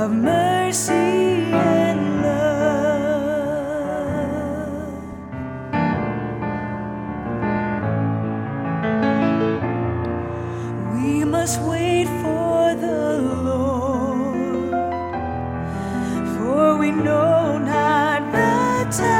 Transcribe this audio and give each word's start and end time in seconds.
of 0.00 0.12
mercy 0.12 0.92
and 0.92 2.22
love. 2.22 2.40
We 10.94 11.24
must 11.24 11.60
wait 11.60 12.06
for 12.22 12.74
the 12.76 13.20
Lord, 13.44 14.70
for 16.34 16.78
we 16.78 16.90
know 16.92 17.58
not 17.58 18.32
the 18.32 18.96
time. 18.96 19.19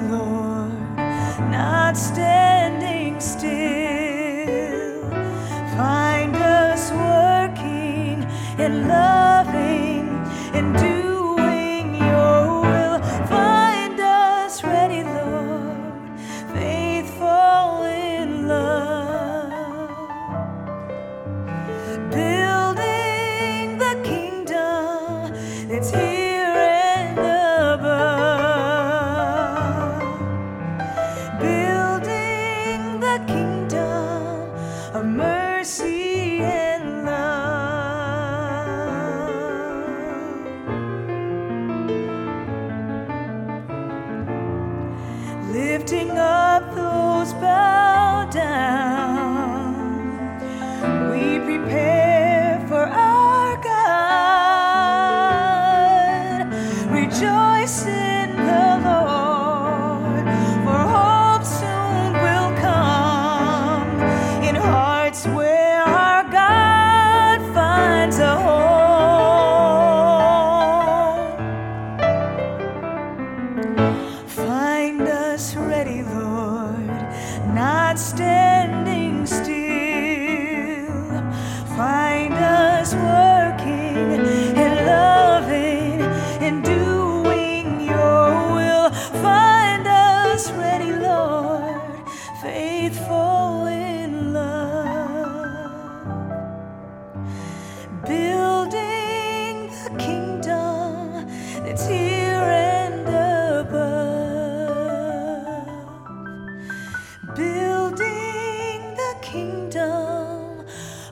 my 0.00 0.18
lord 0.18 0.72
not 1.50 1.96
standing 1.96 3.20
love. 8.88 9.35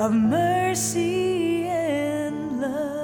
of 0.00 0.14
mercy 0.14 1.66
and 1.66 2.62
love. 2.62 2.99